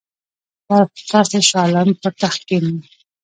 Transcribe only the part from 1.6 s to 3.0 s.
عالم پر تخت کښېناوه.